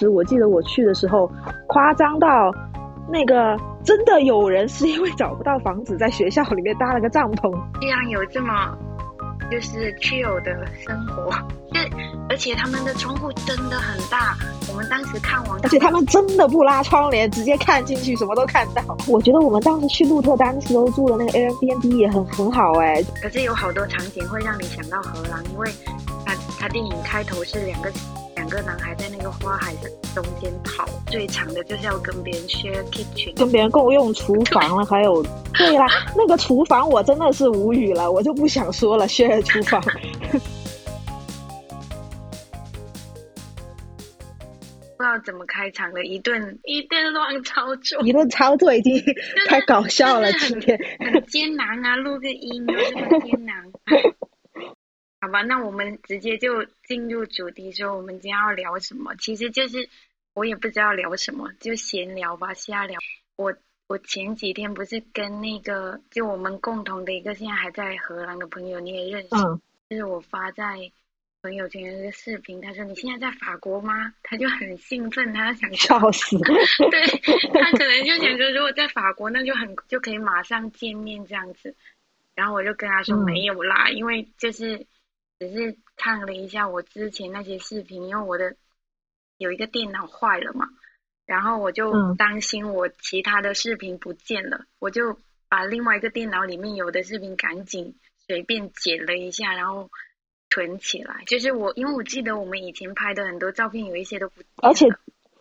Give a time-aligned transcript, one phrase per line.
[0.00, 1.28] 时我记得我去的时候，
[1.66, 2.28] 夸张到
[3.10, 7.52] 那个真的有人是因为找不到房子，在学校里面搭了个帐篷。
[7.80, 8.52] 居然有这么
[9.50, 11.32] 就是 chill 的生活，
[11.74, 11.80] 就
[12.28, 14.36] 而且他们的窗户真的很大。
[14.70, 18.96] 我们当时看完，而且他们真的不拉窗帘，直接看进去，什么都看到。
[19.08, 23.02] 我觉得我们当时去鹿特丹的时候住的那个 Airbnb 也很很好哎。
[23.20, 25.68] 可是有好多场景会让你想到荷兰，因为
[26.24, 27.90] 它它电影开头是两个。
[28.48, 34.86] 两个男孩在那个花海的中间跑，最长的就是要跟别人 share kitchen，跟别人共用厨房了。
[34.86, 39.06] 还有，对啦， 那个厨房我真的是无语了，我就不想说了。
[39.06, 39.88] share 厨房，不
[44.98, 48.98] 知道怎么开场了，一顿一顿乱操作，一顿操作已经
[49.46, 50.78] 太搞笑了，今天
[51.12, 53.56] 很艰难啊，录个音有这么艰难。
[55.42, 59.14] 那我们直接就进入主题，说我们今天要聊什么？
[59.16, 59.88] 其实就是
[60.34, 62.98] 我也不知道聊什么，就闲聊吧，瞎聊。
[63.36, 63.54] 我
[63.86, 69.28] 我前几天不是跟那个就我们共同的一个现在还在荷兰的朋友，你也认识，
[69.88, 70.76] 就是我发在
[71.42, 74.12] 朋友圈的一个视频，他说你现在在法国吗？
[74.22, 77.00] 他就很兴奋，他想笑死，对
[77.52, 81.74] 他可能就想说，如果在法国，那就很就可以马上见面这样子。
[82.34, 84.86] 然后我就跟他说没有啦，因为就是。
[85.38, 88.56] 只是看了一下我之前那些视频，因为我的
[89.36, 90.68] 有一个电脑坏了嘛，
[91.26, 95.16] 然后我就担心我其他的视频不见了，我就
[95.48, 97.94] 把另外一个电脑里面有的视频赶紧
[98.26, 99.88] 随便剪了一下，然后
[100.50, 101.22] 存起来。
[101.26, 104.86] 就是我，因为我记得我们以前拍的很多照片，有一些都不，而且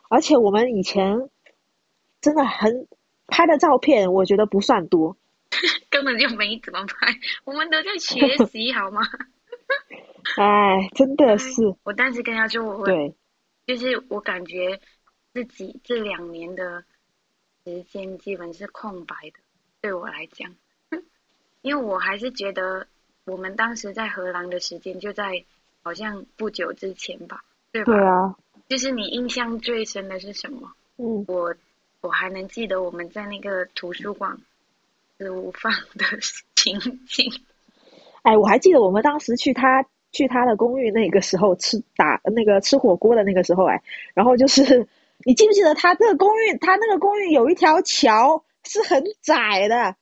[0.09, 1.29] 而且我们以前
[2.21, 2.87] 真的很
[3.25, 5.17] 拍的照片，我觉得不算多，
[5.89, 9.01] 根本就没怎么拍，我们都在学习，好吗？
[10.37, 11.61] 哎，真的是！
[11.83, 13.15] 我当时跟他说，我对，
[13.65, 14.79] 就是我感觉
[15.33, 16.83] 自己这两年的
[17.65, 19.39] 时间基本是空白的，
[19.81, 20.53] 对我来讲，
[21.61, 22.87] 因为我还是觉得
[23.25, 25.43] 我们当时在荷兰的时间就在
[25.81, 27.93] 好像不久之前吧，对吧？
[27.93, 28.35] 对啊。
[28.67, 30.73] 就是你印象最深的是什么？
[30.97, 31.55] 嗯，我
[32.01, 34.37] 我还能记得我们在那个图书馆
[35.17, 36.05] 吃午饭的
[36.55, 37.31] 情景。
[38.23, 43.81] 哎，我还记得我们当时去他去他的公寓那个时候吃打那个吃火锅的那个时候，哎，
[44.13, 44.87] 然后就是
[45.25, 49.95] 你记不记得他这个公寓，他那个公寓有一条桥是很窄的，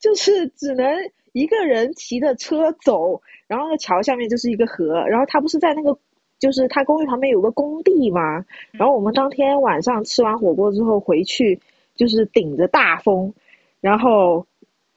[0.00, 5.98] 就是只能一个人骑着车走，然后那个桥下面就是一个河，然后他不是在那个
[6.38, 11.60] 就是他公寓旁边有个工地嘛，然后我们当天晚上吃完火锅之后回去，
[11.94, 13.34] 就是顶着大风，
[13.80, 14.46] 然后。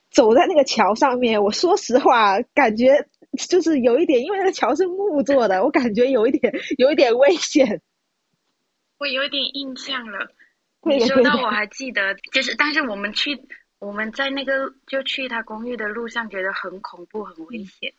[0.08, 3.06] 走在那个桥上面，我说实话，感觉
[3.48, 7.80] 就是有一点，因为那个桥是木做的，我感觉有一点，有一点危险。
[8.98, 10.30] 我有点印象了，
[10.82, 13.40] 你说到我还记得，就是，但是我们去，
[13.78, 17.92] 我们在那个就去他公寓的路上，觉得很恐怖、很危险。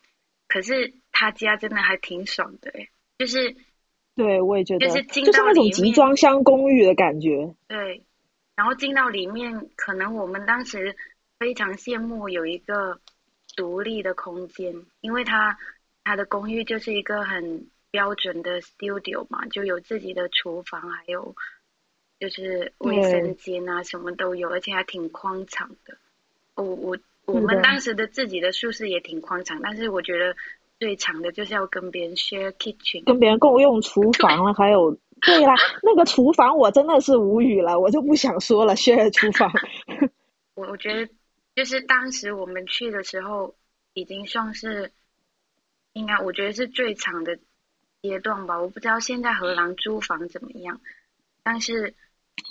[0.48, 3.56] 可是他家真的还挺爽的，哎，就是，
[4.16, 7.54] 对我也觉得，就是进到那种集装箱公寓的感觉。
[7.68, 8.02] 对，
[8.56, 10.96] 然后进到里面，可能我们当时。
[11.38, 12.98] 非常羡慕有一个
[13.58, 15.58] 独立的空间，因为他
[16.04, 21.34] 他的公寓就是一个很标准的 studio 嘛，就有自己的厨房，还有
[22.20, 25.98] 就是卫生间啊，什么都有，而且还挺宽敞的。
[26.54, 26.96] 我我
[27.26, 30.36] 我们当时的自己的宿舍也挺宽敞，但是我觉得
[30.78, 39.50] 最长的就是要跟别人 share kitchen，跟别人共用厨房了，还有对啦，那个厨房我真的是无语了，我就不想说了，share 厨房。
[40.54, 41.12] 我我觉得。
[41.58, 43.52] 就是当时我们去的时候，
[43.92, 44.92] 已经算是
[45.92, 47.36] 应该，我觉得是最长的
[48.00, 48.60] 阶段吧。
[48.60, 50.80] 我不知道现在荷兰租房怎么样，
[51.42, 51.94] 但是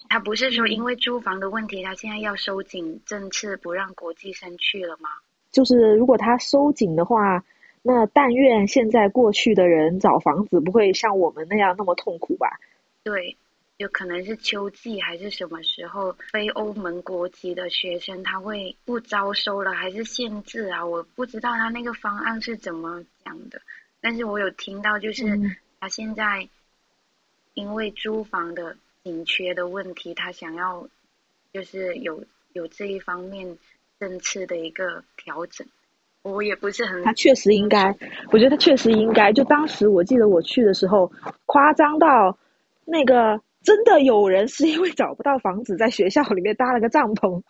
[0.09, 5.09] 他不是说因为租房的问题，他现在要收紧政策，不让国际生去了吗？
[5.51, 7.45] 就是如果他收紧的话，
[7.83, 12.59] 那但愿现在过去的人找房子不会像我们那样那么痛苦吧？
[13.03, 13.37] 对。
[13.77, 20.83] 就可能是秋季还是什么时候，非欧盟国籍的学生他会不招收了，还是限制啊？
[20.83, 23.61] 我不知道他那个方案是怎么讲的，
[24.01, 25.23] 但是我有听到，就是
[25.79, 26.49] 他现在
[27.53, 30.89] 因为租房的紧缺的问题，他想要
[31.53, 32.23] 就是有
[32.53, 33.59] 有这一方面
[33.99, 35.67] 政策的一个调整。
[36.23, 37.95] 我也不是很，他确实应该，
[38.31, 39.31] 我觉得他确实应该。
[39.31, 41.11] 就当时我记得我去的时候，
[41.45, 42.39] 夸张到
[42.83, 43.39] 那个。
[43.67, 47.41] 真的有人是因为找不到房子，在学校里面搭了个帐篷，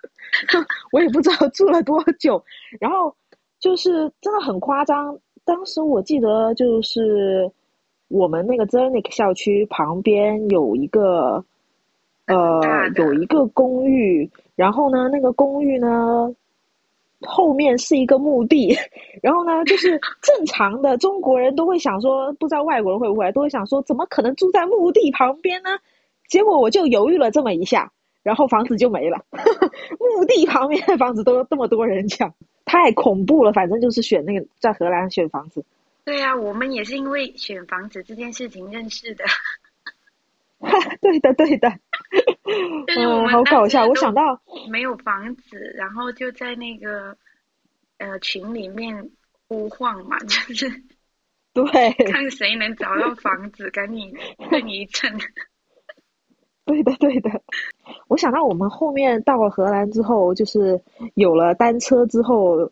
[0.92, 2.44] 我也不知道住了多久。
[2.80, 3.16] 然后
[3.60, 5.16] 就是真的很夸张。
[5.46, 7.52] 当时我记得就是
[8.08, 11.46] 我们那个 Zernik 校区旁边有一个，
[12.26, 12.64] 呃，
[12.96, 16.34] 有一个公寓，然后呢，那个公寓呢，
[17.28, 18.76] 后面是一个墓地，
[19.22, 25.70] 然后呢，就是正常的中国人都会想说，不知道外国人会不会都会想说，怎么可能住在墓地旁边呢？
[26.28, 27.92] 结果我就犹豫了这么一下，
[28.24, 29.26] 然后房子就没了。
[30.00, 32.34] 墓地旁边的房子都这么多人抢，
[32.66, 33.54] 太恐怖了。
[33.54, 35.64] 反正就是选那个在荷兰选房子。
[36.04, 39.26] 对呀，我们也是因为选房子这件事情认识的。
[41.02, 41.70] 对的，对的。
[42.98, 43.86] 嗯， 好搞笑。
[43.86, 47.16] 我想到没有房子，然后就在那个
[48.00, 49.12] 呃群里面
[49.48, 50.84] 呼唤嘛，就是
[51.54, 54.14] 对，看谁能找到房子，赶紧
[54.50, 55.12] 挣一挣。
[56.68, 57.42] 对的，对的。
[58.10, 60.82] 我想到我们后面到了荷兰之后，就是
[61.16, 62.70] 有了单车之后，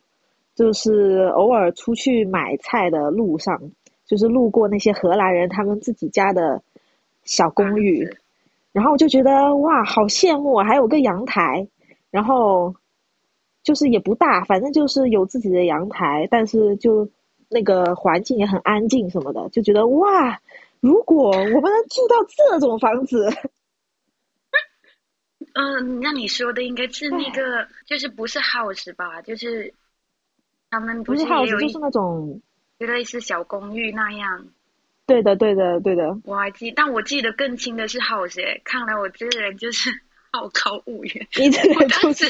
[0.54, 3.72] 就是偶尔出去买菜的路上，
[4.06, 6.62] 就是路过那些荷兰人他们自己家的
[7.24, 8.08] 小公寓，
[8.74, 11.68] 然后我就觉得哇，好羡慕，还有个阳台，
[12.12, 12.76] 然后
[13.64, 17.08] 就是也不大，反正就是有自己的阳台，但是就
[17.50, 20.40] 那个环境也很安静什么的，就觉得哇，
[20.82, 23.30] 如果我们能住到这种房子。
[25.57, 29.22] 嗯，那你说的应该是那个，就是不是 house 吧？
[29.22, 29.74] 就是
[30.69, 32.42] 他们不是也有就是那种，
[32.78, 34.48] 就类似小公寓那样。
[35.06, 36.18] 对的，对的，对的。
[36.25, 38.62] 我还记，但我记得更清的是 house。
[38.66, 39.90] 看来我这个人就是
[40.34, 41.25] 好高骛远。
[41.38, 42.25] 你这个当时，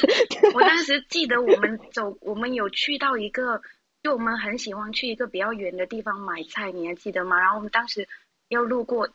[0.54, 3.60] 我当时记得我们走，我们有去到一个，
[4.04, 7.40] 就我们很喜欢去一个比较远的地方买菜，你还记得吗？
[7.40, 8.08] 然后我们当时
[8.50, 9.10] 要路过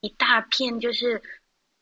[0.00, 1.20] 一大片，就是。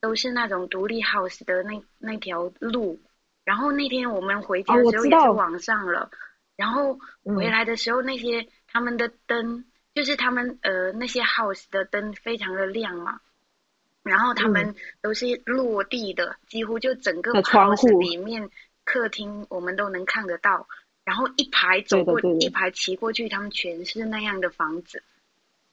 [0.00, 3.00] 都是那种独立 house 的那那条路，
[3.44, 6.10] 然后那天我们回家的时候也是晚上了，
[6.56, 9.64] 然后回来的时候那些他们的灯，
[9.94, 13.20] 就是他们呃那些 house 的灯非常的亮嘛，
[14.02, 18.50] 然后他们都是落地的，几乎就整个 house 里面
[18.84, 20.69] 客厅我们都能看得到，
[21.04, 25.02] 然后一排走过一排骑过去，他们全是那样的房子。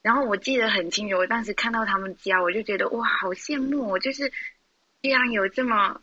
[0.04, 3.90] 然后我记得很清楚，我当时看到他们家，我就觉得哇，好羡慕！
[3.90, 4.32] 我就是
[5.02, 6.02] 居然有这么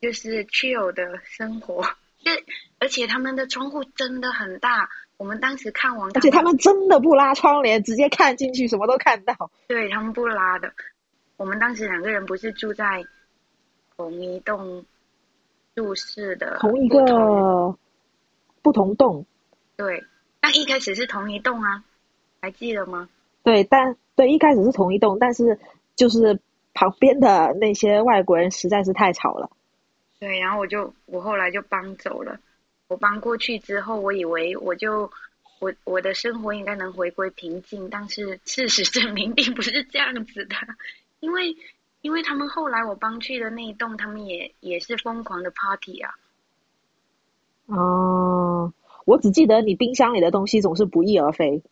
[0.00, 1.82] 就是 chill 的生活，
[2.22, 2.30] 就
[2.78, 4.90] 而且他们的窗户真的很大。
[5.16, 9.50] 我们当时看完，而且他们真的不拉窗帘，直接看进去，什么都看到。
[9.66, 10.72] 对他们不拉的。
[11.36, 13.04] 我们当时两个人不是住在
[13.96, 14.84] 同一栋
[15.74, 17.76] 住室的同一个
[18.60, 19.24] 不同栋。
[19.76, 20.04] 对，
[20.40, 21.82] 但一开始是同一栋啊，
[22.40, 23.08] 还记得吗？
[23.42, 25.58] 对，但对一开始是同一栋，但是
[25.96, 26.38] 就是
[26.74, 29.50] 旁边的那些外国人实在是太吵了。
[30.20, 32.38] 对，然后我就我后来就搬走了。
[32.88, 35.10] 我搬过去之后，我以为我就
[35.58, 40.54] 我我的生活应该能回归平静，但是事实证明并不是这样子的。
[41.20, 41.56] 因为
[42.02, 46.14] 因为他们后来我搬去的那一栋，他们也也是疯狂的 party 啊。
[47.66, 48.72] 哦，
[49.04, 51.62] 我只记得你冰箱里的东西总是不翼而飞。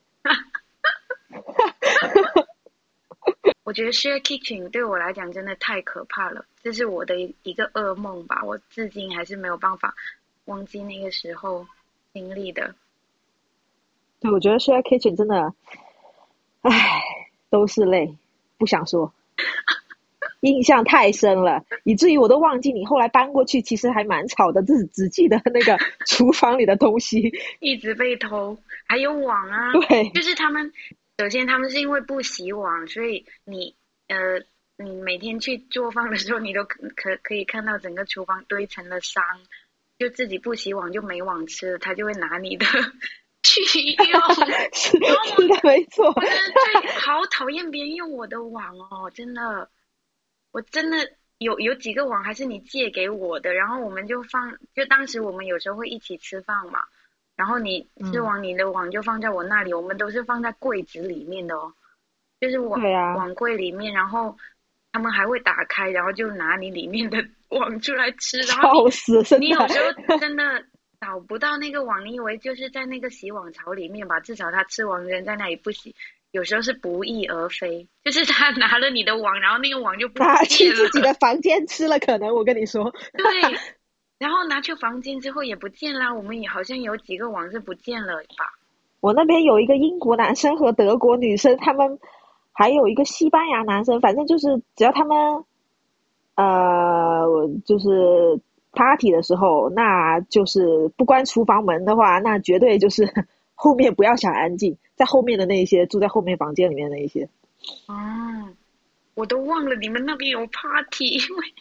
[3.62, 8.42] 我觉得 share kitchen 对我来讲真的太可怕了，这是我的一个噩梦吧。
[8.44, 9.94] 我至今还是没有办法
[10.46, 11.66] 忘记那个时候
[12.12, 12.74] 经历的。
[14.18, 15.54] 对，我觉得 share kitchen 真的，
[16.62, 17.02] 唉，
[17.50, 18.16] 都是泪，
[18.58, 19.12] 不想说，
[20.40, 28.56] 印象太深了，以至于我都忘记你后来搬过去，其实还蛮吵的，只只记得那个厨房里的东西 一直被偷，
[28.86, 30.72] 还有网啊，对，就是他们。
[31.20, 33.76] 首先，他们是因为不洗碗，所以你
[34.08, 34.42] 呃，
[34.82, 39.22] 你每天去做饭的时候，你都可可可以看到整个厨房堆成了山，
[39.98, 42.64] 就自己不洗碗就没碗吃，他就会拿你的
[43.42, 43.60] 去
[43.92, 44.22] 用。
[44.72, 45.08] 是的，
[45.62, 46.06] 没错。
[46.06, 49.68] 我真的最好讨厌别人用我的碗哦，真的，
[50.52, 50.96] 我真的
[51.36, 56.80] 有有几个碗还是你借给我的，然后我们就放，就当时我们有时候会一起吃饭嘛。
[57.40, 61.72] 然后你吃完你的网就放在我那里，我们都是放在柜子里面的哦，
[62.38, 62.78] 就是网
[63.14, 64.36] 网柜里面，然后
[64.92, 67.16] 他们还会打开，然后就拿你里面的
[67.48, 68.86] 网出来吃，然后
[69.38, 70.62] 你有时候真的
[71.00, 74.20] 找不到那个网，你以为就是在那个洗碗槽里面吧？
[74.20, 75.94] 至少他吃完扔在那里不洗，
[76.32, 83.58] 有时候是不翼而飞，就是他拿了你的网，然后那个网就不拿去自己的房间吃了，可能我跟你说，对。
[84.20, 88.52] 然后拿去房间之后也不见啦，我们也好像有几个网是不见了吧？
[89.00, 91.98] 我那边有一个英国男生和德国女生，他们
[92.52, 95.42] 还有一个西班牙男生，反正就是只要他们
[96.34, 97.24] 呃，
[97.64, 98.38] 就是
[98.72, 103.10] party 的时候，那就是不关厨房门的话，那绝对就是
[103.56, 107.30] 后面不要想安静，在后面的那一些住在后面房间里面的那一些。
[107.86, 107.94] 哦，
[109.14, 111.54] 我都忘了你们那边有 party，因为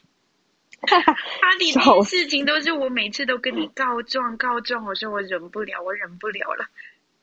[0.82, 6.66] party 这件事情都是我每次都跟你告状告状，我说我忍不了，我忍不了了。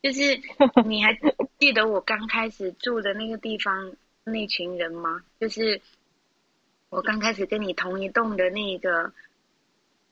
[0.02, 0.40] 就是
[0.84, 1.18] 你还
[1.58, 3.92] 记得我刚开始住的那个地方
[4.25, 5.22] 那群人吗？
[5.40, 5.80] 就是
[6.88, 9.12] 我刚开始跟你同一栋的那个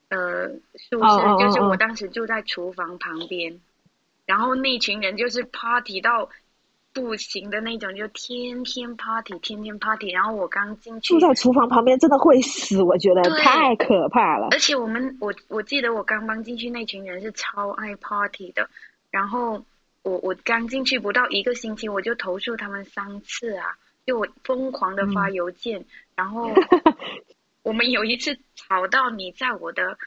[0.09, 3.61] 呃宿舍，就是我当时住在厨房旁边，
[4.25, 6.29] 然后那群人就是 party 到。
[6.95, 10.09] 不行的那种，就天天 party，天天 party。
[10.11, 14.47] 然后我刚进去，住在厨房旁边真的会死，我觉得太可怕了。
[14.51, 18.69] 而且我们，我我记得我刚搬进去那群人是超爱 party 的。
[19.11, 19.61] 然后
[20.03, 23.75] 我我刚进去不到一个星期，我就投诉他们三次啊，
[24.05, 25.85] 就我疯狂的发邮件。
[26.15, 26.49] 然后
[27.61, 29.97] 我们有一次吵到你在我的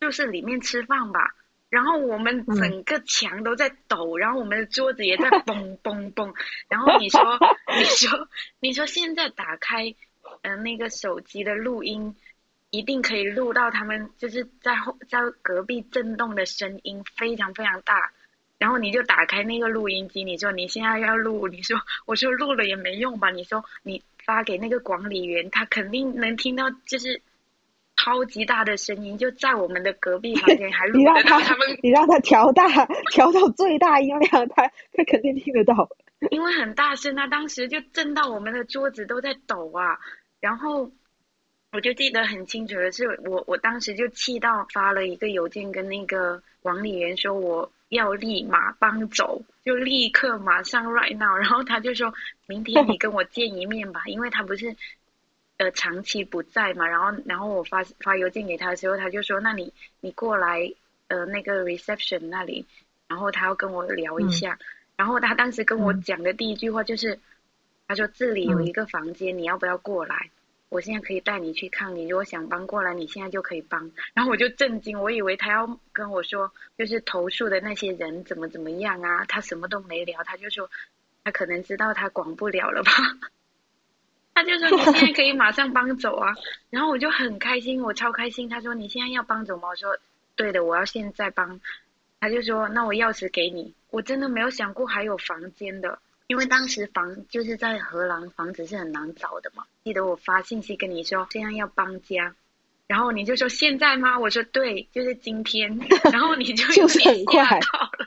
[0.00, 1.36] 就是里面吃饭吧。
[1.74, 6.32] 然后我们整个墙都在抖，然后我们的桌子也在嘣嘣嘣。
[6.70, 7.20] 然后你说，
[7.76, 8.28] 你说，
[8.60, 9.92] 你说现在打开，
[10.42, 12.14] 嗯，那个手机的录音，
[12.70, 18.12] 一定可以录到他们就是在后在隔壁震动的声音，非常非常大。
[18.56, 21.76] 然后你就打开那个录音机，你说你现在要录，你说
[22.06, 23.30] 我说录了也没用吧？
[23.30, 27.20] 你说你发给那个管理员，他肯定能听到，就是。
[28.04, 31.66] 超级大的声音就在我们的隔壁房间，还录 得到他们。
[31.82, 32.68] 你让他调大，
[33.10, 35.88] 调到最大音量，他他肯定听得到。
[36.30, 39.98] 因为很大声，他当时就震到我们的桌子都在抖啊。
[40.38, 40.90] 然后
[41.72, 51.34] 我就记得很清楚的是，我我当时就气到发了一个邮件跟那个管理员说我要立马搬走，就立刻马上 right now。
[51.34, 52.12] 然后他就说
[52.46, 54.76] 明天你跟我见一面吧，因为他不是。
[55.56, 60.72] 呃，长期不在嘛，然后，然后我发发邮件给他的时候，他就说：“那你你过来，
[61.06, 62.66] 呃，那个 reception 那里，
[63.06, 64.58] 然后他要跟我聊一下。”
[64.96, 67.18] 然后他当时跟我讲的第一句话就是
[67.86, 70.30] ：“他说这里有一个房间，你要不要过来？
[70.70, 71.94] 我现在可以带你去看。
[71.94, 79.24] 你如果想搬过来，你现在就可以搬。”然后我就震惊，我以为他要跟我说，就是投诉的那些人怎么怎么样啊？
[79.26, 80.68] 他什么都没聊，他就说
[81.22, 82.90] 他可能知道他管不了了吧。
[84.34, 86.34] 他就说你现在可以马上搬走啊，
[86.68, 88.48] 然后我就很开心，我超开心。
[88.48, 89.68] 他说你现在要搬走吗？
[89.68, 89.96] 我说
[90.34, 91.60] 对的，我要现在搬。
[92.20, 93.72] 他就说那我钥匙给你。
[93.90, 99.62] 我真的没有想过还有房间的，因为当时房就是在荷兰，房子是很难找的嘛。
[99.84, 102.34] 记得我发信息跟你说现在要搬家，
[102.88, 104.18] 然后你就说现在吗？
[104.18, 105.78] 我说对，就是今天。
[106.10, 108.03] 然后你就就是很快到了，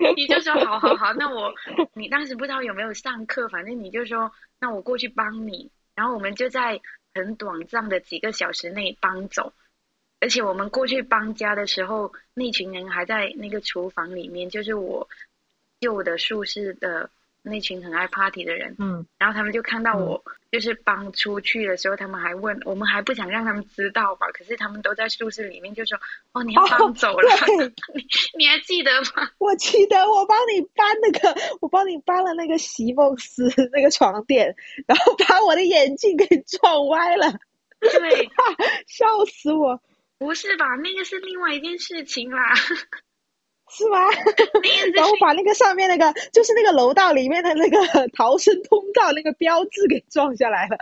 [0.16, 1.52] 你就说好好好，那我
[1.92, 4.32] 你当时不知道有没有上课，反正你就说。
[4.58, 6.80] 那我过去帮你，然后我们就在
[7.14, 9.52] 很短暂的几个小时内搬走，
[10.20, 15.08] 而且我们过去搬家的时候，那群人还在那个厨房里面，就是我
[15.80, 17.08] 旧的宿舍的。
[17.42, 24.26] 那群很爱 party 的人，嗯，然后他们就看到我就是搬出去的时候，他们还问我们还不想让他们知道吧？
[24.32, 25.98] 可是他们都在宿舍里面就说
[26.32, 27.30] ：“哦，你要搬走了，
[27.94, 28.04] 你
[28.38, 34.54] 你还记得吗？”我记得，我帮你搬那个，我帮你搬了那个席梦思那个床垫，
[34.86, 37.32] 然后把我的眼镜给撞歪了。
[37.80, 37.90] 对，
[38.86, 39.80] 笑死我！
[40.18, 40.66] 不是吧？
[40.82, 42.52] 那个是另外一件事情啦。
[43.70, 43.98] 是吗？
[44.94, 47.78] 然后把那个上面那个，就是那个楼道里面的那个
[48.16, 50.76] 逃生通道那个标志给撞下来了。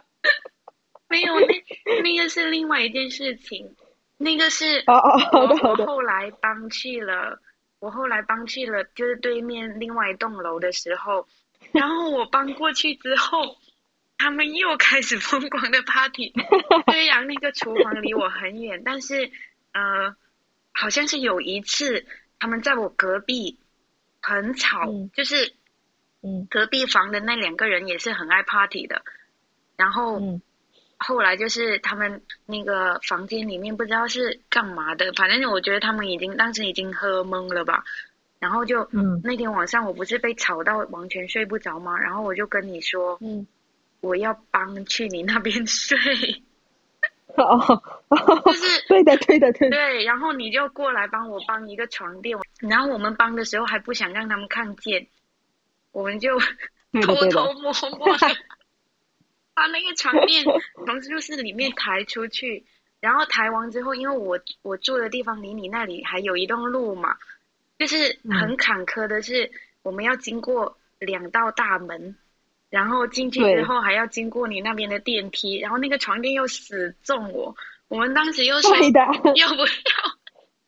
[1.08, 1.46] 没有，那
[2.02, 3.76] 那个是另外一件事情。
[4.16, 5.86] 那个是哦哦，好的好的。
[5.86, 7.38] 后来搬去了，
[7.80, 11.26] 我后来搬去了，就是对面另外一栋楼的时候，
[11.72, 13.56] 然后我搬过去之后，
[14.16, 16.32] 他们又开始疯狂的 party。
[16.90, 19.30] 虽然那个厨房离我很远，但是
[19.74, 20.16] 呃。
[20.74, 22.04] 好像是有一次，
[22.38, 23.58] 他们在我隔壁
[24.20, 25.54] 很吵，就是，
[26.20, 29.02] 嗯，隔壁房的那两个人也是很爱 party 的，
[29.76, 30.20] 然后
[30.96, 37.84] 后来就是他们那个房间里面不知道是干嘛的，反正我觉得他们已经当时已经喝懵了吧，
[38.40, 39.20] 然后就嗯。
[39.22, 41.96] 那天晚上我不是被吵到完全睡不着吗？
[41.98, 43.46] 然后我就跟你说，嗯，
[44.00, 45.96] 我要搬去你那边睡。
[47.42, 47.82] 哦，
[48.46, 49.68] 就是 对的，对的，对。
[49.68, 55.06] 对，然后你就过来帮我搬一个床垫，然后我们搬的时候还不想让他们看见，
[55.90, 56.38] 我们就
[57.02, 58.26] 偷偷摸摸的
[59.52, 60.44] 把那个床垫
[60.86, 62.64] 从宿舍里面抬出去，
[63.00, 67.16] 然后抬完之后，因为我我住的地方离你那里还有一段路嘛，
[67.78, 69.50] 就是很坎坷的是，
[69.82, 72.16] 我们要经过两道大门。
[72.74, 77.54] 然后进去之后还要经过你那边的电梯，然后那个床垫又死重我，
[77.86, 79.46] 我们当时又说 要不要，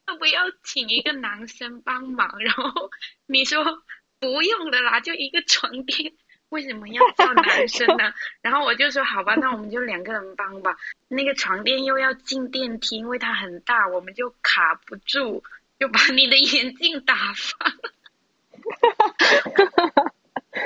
[0.07, 2.39] 要不要请一个男生帮忙？
[2.39, 2.91] 然后
[3.27, 3.83] 你说
[4.21, 6.13] 不用的啦，就一个床垫，
[6.49, 8.15] 为什么要叫男生呢？
[8.41, 10.77] 然后我就说好吧，那我们就两个人帮吧。
[11.09, 15.43] 那个床垫又要进电梯，因为它很大，我们就卡不住，
[15.81, 17.73] 就把你的眼镜打翻。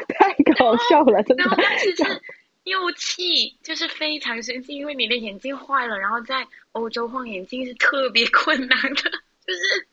[0.08, 0.34] 太
[0.70, 1.44] 搞笑了，真的。
[1.44, 2.04] 然后当时是
[2.64, 9.02] 又气，就是非常生气，因为你的眼镜坏了，然后在欧洲换眼镜是特别困难的，
[9.46, 9.86] 就是，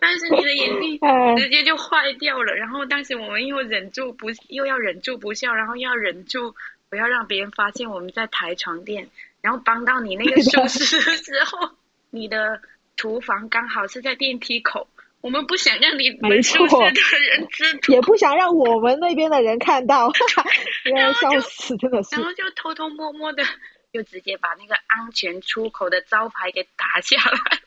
[0.00, 1.00] 但是你的眼镜
[1.36, 2.54] 直接就坏掉了。
[2.54, 6.54] 然后当时我们又忍住不，又要忍住不笑，然后要忍住
[6.88, 9.08] 不要让别人发现我们在抬床垫，
[9.40, 11.70] 然后帮到你那个宿舍的时候，
[12.10, 12.60] 你的
[12.96, 14.86] 厨房刚好是在电梯口。
[15.22, 20.10] 我们不想让你没错的人知 道，也不想让我们那边的人看到，
[20.96, 22.16] 要笑死，真的是。
[22.16, 23.44] 然后就偷偷摸摸的，
[23.92, 27.58] 就直接把那个安全出口的招牌给打下来。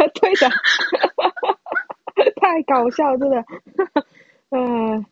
[0.14, 0.50] 对的，
[2.40, 3.44] 太搞笑，真的。
[4.50, 5.04] 嗯，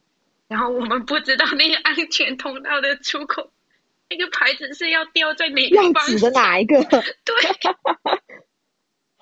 [0.49, 3.51] 然后我们不知道那个安全通道的出口，
[4.09, 6.07] 那个牌子是要掉在哪个方向？
[6.07, 6.83] 指的哪一个？
[6.83, 7.35] 对。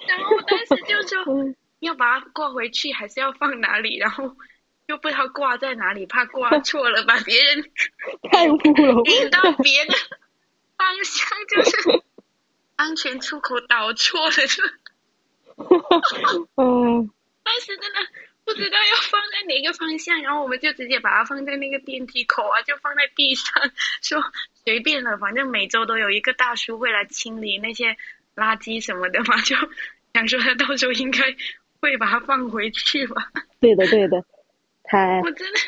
[0.07, 1.55] 然后我当时就说。
[1.81, 3.99] 要把它挂回去，还是要放哪里？
[3.99, 4.37] 然后
[4.87, 7.71] 又不知道挂在哪里，怕挂 错了，把别人
[8.31, 9.95] 太污了，引到别的
[10.77, 12.03] 方向， 就是
[12.77, 14.63] 安全出口导错了，是
[16.57, 17.11] 嗯，
[17.43, 18.01] 当时真的
[18.45, 23.53] 不知道要放在哪个方向，然后我们就直接把它放在那个电梯口啊，就放在地上，
[24.03, 24.23] 说
[24.65, 27.97] 随便了，反正每周都有一个大叔会来清理那些
[28.35, 29.57] 垃圾什么的嘛，就
[30.13, 31.37] 想说他到时候应该。
[31.81, 33.31] 会把它放回去吧。
[33.61, 34.25] 对的，对的，
[34.85, 35.21] 太……
[35.21, 35.59] 我真的，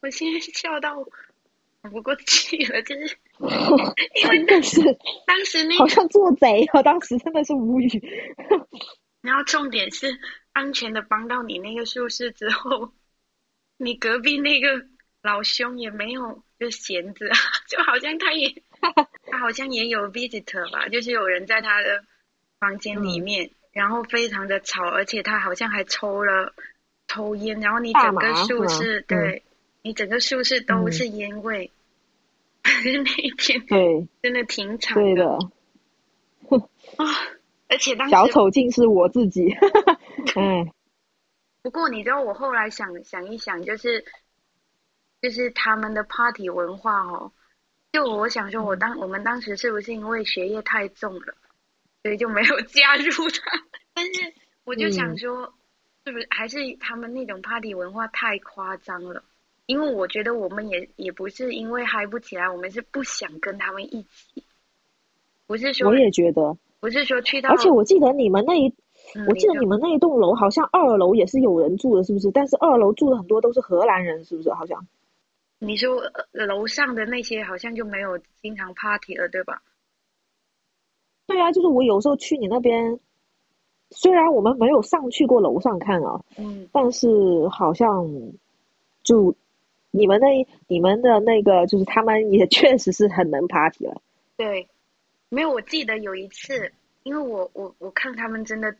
[0.00, 0.96] 我现在笑到
[1.82, 3.16] 喘不过气了，就是
[4.22, 4.80] 真的是
[5.26, 7.88] 当时那好像做贼哦，当时真的是无语。
[9.20, 10.18] 然后重点是
[10.52, 12.92] 安全的帮到你那个宿舍之后，
[13.76, 14.86] 你隔壁那个
[15.22, 17.26] 老兄也没有就闲着，
[17.68, 18.62] 就好像他也
[19.26, 22.04] 他好像也有 visitor 吧，就是有人在他的
[22.60, 23.50] 房间里面。
[23.78, 26.52] 然后非常的吵，而且他好像还抽了
[27.06, 29.44] 抽烟，然后你整个宿舍，对
[29.82, 31.70] 你整个宿舍都是烟味。
[32.64, 35.38] 那一天对，真的挺惨的。
[36.96, 37.06] 啊！
[37.68, 39.46] 而且当时小丑竟是我自己。
[40.34, 40.68] 嗯。
[41.62, 44.04] 不过你知道，我后来想想一想，就是
[45.22, 47.30] 就是他们的 party 文化哦，
[47.92, 51.34] 就我想说，我当我们当时是不是因为学业太重了？
[52.02, 54.34] 所以就没有加入他，但是
[54.64, 55.52] 我就想说，
[56.04, 59.22] 是不是还是他们那种 party 文化太夸张了？
[59.66, 64.42] 因为我觉得我们也也不是因为嗨不起来，我们是不想跟他们一起。
[65.46, 68.72] 不是说我也觉得，不是说去到，而且我记得你们那一，
[69.26, 72.30] 我记得你们那一栋楼好像二楼也是有人住的，是不是？
[72.30, 74.50] 但是二楼住的很多都是荷兰人，是不是？
[74.52, 74.86] 好像
[75.58, 79.60] 你说楼上的那些好像就没有经常 party 了，对吧？
[81.28, 82.98] 对啊，就是我有时候去你那边，
[83.90, 87.06] 虽然我们没有上去过楼上看啊，嗯，但是
[87.50, 88.10] 好像
[89.04, 89.34] 就
[89.90, 94.00] 你们那、你们的那个，就是他们也确实是很能 party 了。
[94.38, 94.66] 对，
[95.28, 98.74] 没有，我记得有一次，因为我我我看他们真的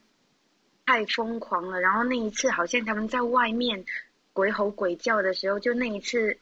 [0.87, 3.85] 太疯狂了，然后那一次好像他们在外面
[4.33, 6.39] 鬼吼鬼叫的时候，就那一次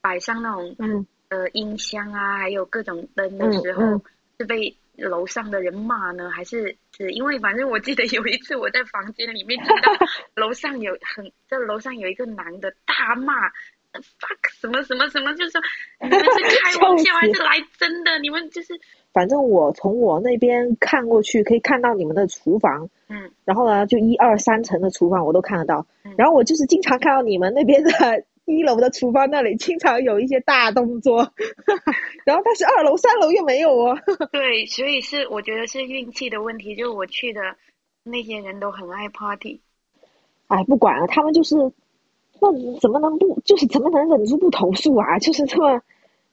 [0.00, 3.82] 摆上那种嗯呃音箱啊，还有各种灯的时候，
[4.40, 4.74] 是被。
[4.96, 9.92] 楼上的人骂呢，还是是因为反正我记得有一次我在房间里面听到
[10.34, 13.48] 楼上有很在楼上有一个男的大骂
[13.92, 15.60] fuck 什么什么什么，就是说
[16.02, 18.18] 你们是开玩笑还是来真的？
[18.20, 18.80] 你们就是
[19.12, 27.90] 反正我从我那边看过去可以看到你们的厨房，嗯，然后呢就一二三层的厨房我都看得到，然后我就是经常看到你们那边的。
[28.46, 31.32] 一楼的厨房那里经常有一些大动作，
[32.24, 33.98] 然后但是二楼、三楼又没有哦。
[34.32, 37.40] 对，所以是我觉得是运气的问题，就是我去的
[38.02, 39.60] 那些人都很爱 party。
[40.48, 41.56] 哎，不管了，他们就是
[42.38, 45.18] 那怎么能不就是怎么能忍住不投诉啊？
[45.18, 45.80] 就是这么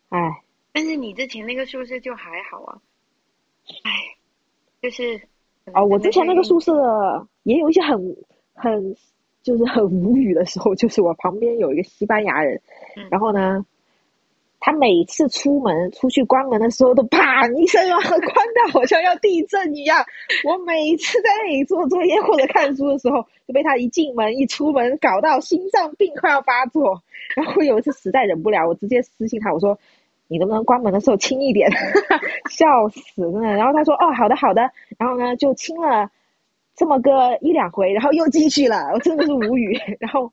[0.09, 0.43] 哎。
[0.73, 2.77] 但是你之前那个宿舍就还好啊。
[3.83, 3.91] 哎，
[4.81, 5.21] 就是
[5.71, 6.73] 啊，我之前那个宿舍
[7.43, 8.17] 也有一些很
[8.53, 8.95] 很。
[9.43, 12.61] 就是很无语的时候，就是我旁边有一个西班牙人，
[13.09, 13.65] 然后呢，
[14.59, 20.05] 他每次出门出去关门的时候都啪一声啊， 关的好像要地震一样。
[20.47, 27.01] 我每次在那里做作业或者看书的时候，就被他一进门一出门搞到心脏病快要发作。
[27.35, 29.79] 然后有一次实在忍不了，我直接私信他，我说
[30.27, 31.71] ：“你能不能关门的时候轻一点？”
[32.51, 33.41] 笑死真的。
[33.41, 36.11] 然后他说：“哦，好的好的。”然后呢，就轻了。
[36.75, 39.77] 这么个一两回，然后又进去了，我真的是无语。
[39.99, 40.31] 然后，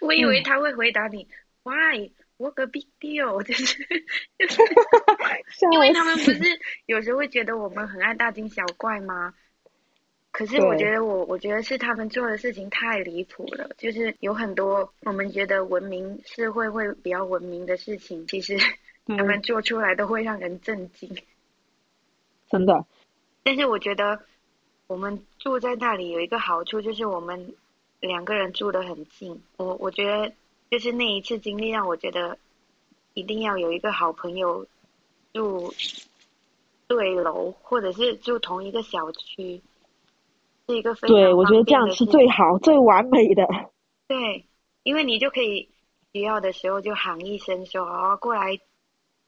[0.00, 1.28] 我以为他会回答你
[1.62, 2.10] ，Why？
[2.36, 3.64] 我个 big deal，就是
[4.36, 4.62] 就 是，
[5.70, 6.42] 因为他们不是
[6.86, 9.32] 有时候会觉得我们很爱大惊小怪吗？
[10.32, 18.58] 可是我觉得我我觉得是他们做的事情太离谱了，就是有很多我们觉得文明社会会比较文明的事情，其实
[19.06, 21.16] 他们做出来都会让人震惊。
[22.50, 22.84] 真的，
[23.44, 24.18] 但是我觉得
[24.88, 27.54] 我们住在那里有一个好处，就是我们
[28.00, 29.40] 两个人住得很近。
[29.58, 30.32] 我我觉得
[30.70, 32.36] 就是那一次经历让我觉得
[33.12, 34.66] 一定要有一个好朋友
[35.32, 35.72] 住
[36.88, 39.60] 对楼，或者是住同一个小区。
[40.66, 43.46] 是一个非常对，我觉得这样是最好、最完美的。
[44.08, 44.46] 对，
[44.82, 45.68] 因为你就可以
[46.14, 48.58] 需要的时候就喊一声说：“哦，过来，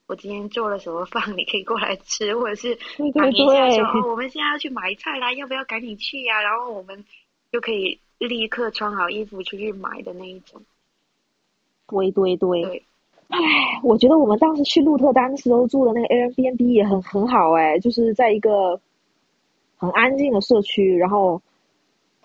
[0.07, 2.79] 我今天做了什么饭，你可以过来吃。”或者是
[3.14, 7.05] 喊一下说：“哦，我们现在要去买菜啦，要不要赶紧去呀？”然后我们
[7.53, 10.62] 就可以立刻穿好衣服出去买的那一种。
[11.88, 12.83] 对对对。
[13.29, 13.38] 唉，
[13.83, 18.81] 我觉得我们当时去鹿特丹的时候住的那个 Airbnb 也很很好哎，就是在一个。
[19.79, 21.42] 很安静的社区，然后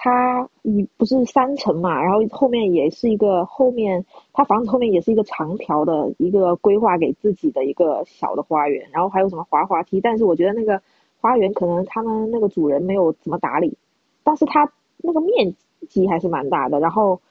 [0.03, 10.81] 它你不是三层嘛，然后后面也是一个后面，它房子后面也是一个长条的一个规划给自己的一个小的花园，然后还有什么滑滑梯，但是我觉得那个
[11.19, 13.77] 花园可能他们那个主人没有怎么打理，
[14.23, 15.53] 但是他那个面
[15.87, 17.21] 积还是蛮大的，然后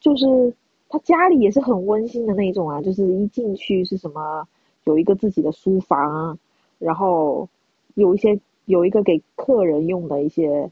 [0.00, 0.54] 就是
[0.88, 4.48] 他家里也是很温馨的那种啊，就是一进去是什么
[4.84, 6.38] 有一个自己的书房，
[6.78, 7.46] 然后
[7.94, 8.40] 有一些。
[8.68, 10.70] 有一个给客人用的一些，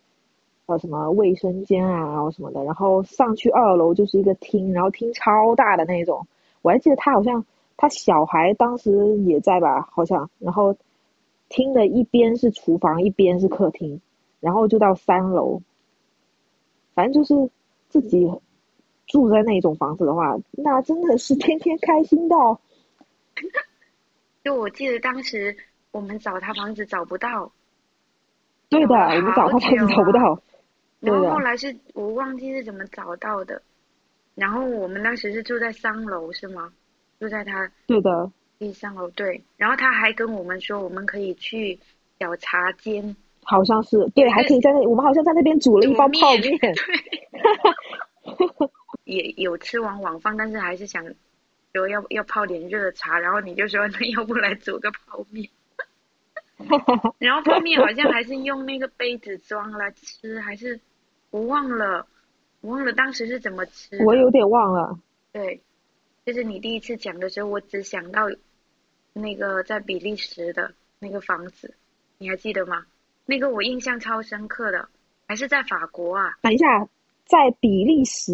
[0.67, 6.27] 呃，什么卫生间啊，然后什么的，然后上去二楼就是一个厅，然后厅超大的那种。
[6.63, 7.45] 我还记得他好像
[7.77, 10.29] 他小孩当时也在吧，好像。
[10.41, 10.77] 然后
[11.49, 14.01] 厅的一边是厨房，一边是客厅，
[14.41, 15.63] 然后就到三楼。
[16.95, 17.49] 反正就是
[17.89, 18.29] 自己
[19.07, 22.61] 住在那种房子的话，那真的是天天开心到。
[24.43, 25.57] 就我记得当时
[25.93, 27.53] 我们找他房子找不到。
[28.69, 30.41] 对的，我们找他房子找不到。
[31.07, 33.63] 然后后来是我忘记是怎么找到的。
[34.35, 36.73] 然后我们当时是住在三楼，是吗？
[37.19, 39.43] 住在他对的第三楼对。
[39.57, 41.79] 然后他还跟我们说，我们可以去
[42.21, 46.59] 小茶间，好像是对，还可以在那，我们好像在那边煮了一包泡面。
[46.61, 46.75] 对，
[49.05, 51.03] 也有吃完晚饭，但是还是想
[51.73, 55.49] 说要要泡点热茶，然后你就说那要不来煮个泡面。
[57.19, 60.81] 然后泡面好像还是用那个杯子装来吃，还是
[61.37, 62.07] 我忘了，
[62.63, 64.03] 我忘了当时是怎么吃。
[64.07, 64.99] 我有点忘了。
[65.33, 65.61] 对，
[66.25, 68.23] 就是你第一次讲的时候，我只想到
[69.13, 71.75] 那个在比利时的那个房子，
[72.17, 72.87] 你还记得吗？
[73.27, 74.89] 那个我印象超深刻的，
[75.29, 76.31] 还是在法国啊？
[76.41, 76.89] 等一下，
[77.27, 78.33] 在比利时，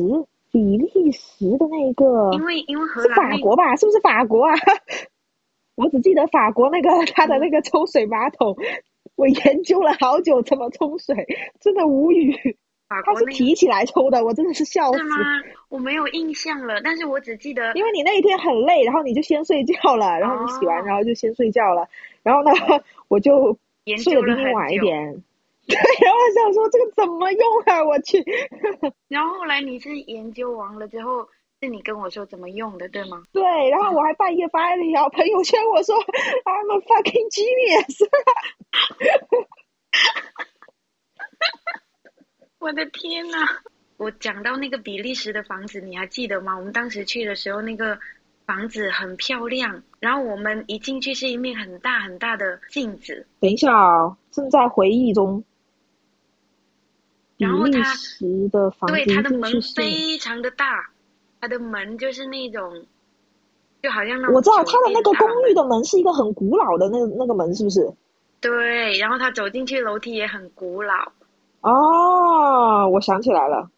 [0.53, 3.75] 比利时的那个，因为因为荷兰法国吧？
[3.75, 4.55] 是不是法国啊？
[5.75, 8.57] 我只记得法国那个他的那个抽水马桶，
[9.17, 11.27] 我研究了好久怎么冲水，
[11.59, 12.57] 真的无语。
[13.05, 14.99] 他是提起来抽的，我真的是笑死。
[14.99, 15.17] 是吗？
[15.69, 21.89] 我没有印象了，但是我只记得，因为你那一天很累，然后你就先睡觉了，然后你洗完然后就先睡觉了，
[22.23, 22.51] 然后呢，
[23.09, 23.57] 我就
[24.03, 25.23] 睡得比你晚一点。
[25.67, 27.83] 对，然后我想说这个怎么用啊？
[27.85, 28.25] 我去。
[29.09, 31.29] 然后后来你是研究完了之后。
[31.65, 33.23] 是你跟我说怎么用的，对吗？
[33.33, 38.03] 对，然后我还半夜发了一条朋友圈，我说 I'm a fucking genius。
[42.63, 43.39] 我的天呐！
[43.97, 46.57] 我讲到那个比利时的房子，你还记得吗？
[46.57, 47.99] 我们当时去的时候，那个
[48.47, 53.27] 房子很漂亮，然后我们一进去是一面很大很大的镜子。
[53.41, 55.43] 等一下啊，正在回忆中。
[57.37, 57.83] 然后它
[58.53, 60.89] 的房子，对它的门非常的大。
[61.41, 62.87] 它的门就是那种，
[63.83, 67.93] 就好像那我知道它的那个公寓的门是一个很古老的那那个门，是不是？
[68.41, 71.11] 对，然后他走进去楼梯也很古老。
[71.63, 73.71] 哦，我想起来了。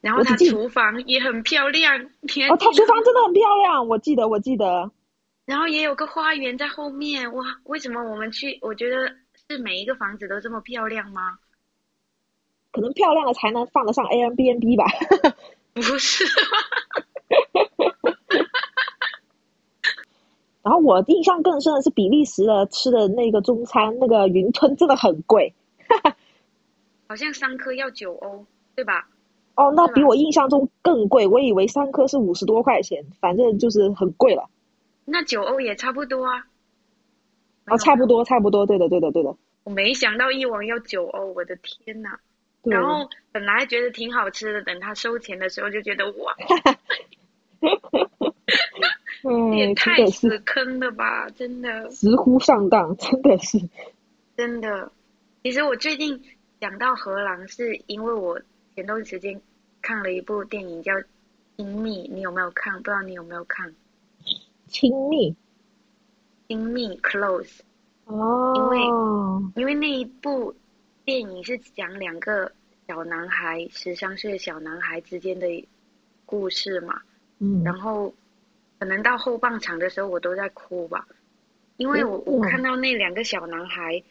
[0.00, 1.98] 然后他厨房也很漂亮。
[1.98, 4.90] 哦，他厨房真的很漂亮，我记得，我记得。
[5.44, 7.44] 然后也有个花园在后面，哇！
[7.64, 8.58] 为什么我们去？
[8.60, 9.08] 我觉得
[9.48, 11.38] 是每一个房子都这么漂亮吗？
[12.70, 14.84] 可能漂亮了才能放得上 A M B N B 吧。
[15.72, 16.24] 不是，
[20.62, 25.54] 然后我印象更深的是比利时的吃的那个中餐，那个云吞真的很贵，
[27.08, 29.08] 好像三颗要九欧，对吧？
[29.56, 34.48] 哦，那比我印象中更贵，我以为三颗是五十多块钱，反正就是很贵了。
[35.04, 36.46] 那九欧也差不多啊。
[37.66, 39.34] 哦，差不多，差不多，对的，对的，对的。
[39.64, 42.10] 我没想到一碗要九欧，我的天呐！
[42.62, 46.36] 然后本来觉得挺好吃的，等他收钱的时候就觉得哇，
[49.56, 51.28] 也太死坑了吧！
[51.30, 53.58] 真的，直呼上当，真的是。
[54.36, 54.92] 真的。
[55.42, 56.22] 其实我最近
[56.60, 58.40] 讲到荷兰，是因为我
[58.74, 59.40] 前段时间
[59.80, 60.92] 看了一部电影叫
[61.56, 62.74] 《亲密》，你有没有看？
[62.78, 63.70] 不知道你有没有看
[64.66, 65.36] 《亲密
[66.48, 67.44] 亲密 Close》？
[68.06, 68.78] 哦，因为
[69.54, 70.54] 因为那一部
[71.04, 72.50] 电影是讲两个
[72.86, 75.68] 小男孩，十三岁的小男孩之间的
[76.24, 77.00] 故事嘛。
[77.38, 78.12] 嗯，然后
[78.78, 81.06] 可能到后半场的时候，我都在哭吧，
[81.76, 84.02] 因为我我嗯看到那两个小男孩，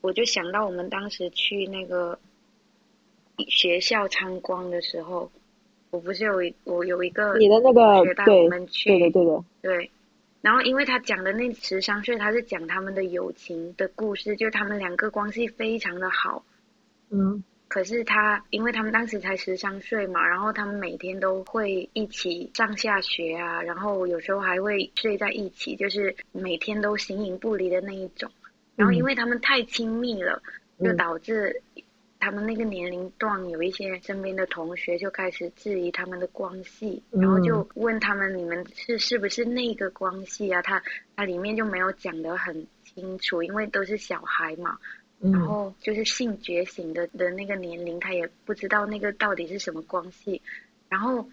[0.00, 2.18] 我就想到我们当时去那个
[3.48, 5.30] 学校参观的时候，
[5.90, 9.90] 我不是有一我有一个你的那个学带我们去对的对的，对，
[10.40, 16.44] 然后因为他讲的那十三岁，他是讲他们的友情的故事，就他们两个关系非常的好。
[17.10, 28.30] 嗯可是他，因为他们当时才十三岁嘛，然后他们每天都会一起上下学啊，然后有时候还会睡在一起，就是每天都形影不离的那一种。
[28.76, 30.40] 然后因为他们太亲密了，
[30.78, 31.62] 就嗯导致
[32.20, 40.62] 他们那个年龄段有一些身边的同学就开始质疑他们的关系，嗯然后就问他们你们是是不是那个关系啊？
[40.62, 40.82] 他
[41.14, 44.78] 他里面就没有讲得很清楚，因为都是小孩嘛。
[45.18, 50.42] 然嗯后就是性觉醒的的那个年龄，他也不知道那个到底是什么关系。
[50.90, 51.26] 然后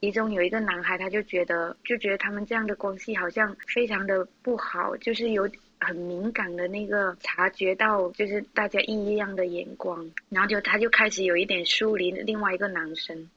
[0.00, 5.46] 其中有一个男孩，他就觉得就觉得他们这样的关系好像非常的不好，就是有
[5.80, 13.30] 很敏感的那个察觉到就是大家异样的眼光，然后就他就开始有一点疏离另外一个男生，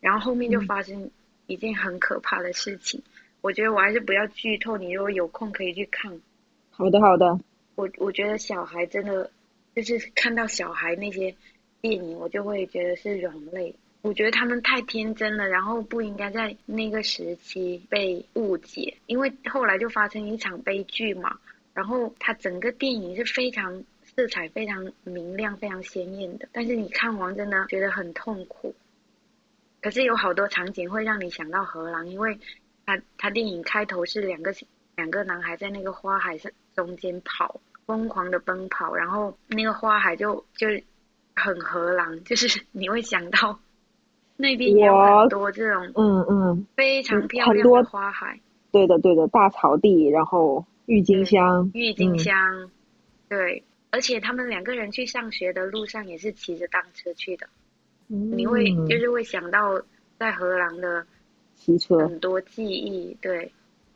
[0.00, 1.10] 然后后面就嗯发生
[1.46, 3.02] 一件很可怕的事情。
[3.40, 6.20] 我觉得我还是不要剧透，你如果有空可以去看。
[6.70, 7.40] 好的好的，
[7.74, 9.30] 我我觉得小孩真的
[9.74, 11.34] 就是看到小孩那些
[11.80, 13.74] 电影，我就会觉得是软肋。
[14.02, 21.38] 我觉得他们太天真了，然后不应该在那个时期被误解，因为后来就发生一场悲剧嘛。
[21.72, 28.74] 然后它整个电影是非常色彩非常明亮、非常鲜艳的，但是你看完真的觉得很痛苦。
[29.80, 32.38] 可是有好多场景会让你想到荷兰，因为
[32.84, 34.52] 它它电影开头是两个
[34.96, 40.66] 两个男孩在那个花海上中间跑，疯狂的奔跑，然后那个花海就就
[41.36, 43.58] 很荷兰，就是你会想到
[44.40, 48.40] 那边也有我很多这种嗯嗯，非常漂亮的花海，
[48.72, 52.70] 对的对的，大草地，然后郁金香，郁金嗯香，
[53.28, 57.46] 对，而且他们两个人去上学的路上也是骑着单车去的，
[58.08, 59.80] 你会嗯就是会想到
[60.18, 61.04] 在荷兰的
[61.54, 63.52] 骑车，很多记忆，对，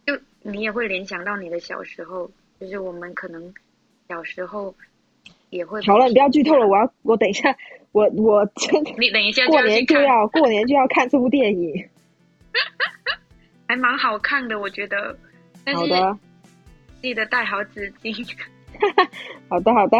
[0.06, 2.30] 就你也会联想到你的小时候，
[2.60, 3.54] 就是我们可能
[4.08, 4.74] 小时候
[5.50, 5.80] 也会。
[5.82, 7.56] 好了，你不要剧透了，我要我等一下，
[7.92, 11.88] 我我真的你等一下过年就要过年就要看这部电影。
[13.66, 15.16] 还蛮好看的，我觉得。
[15.64, 16.18] 但是好的，
[17.00, 18.14] 记得带好纸巾。
[19.48, 19.98] 好的，好的，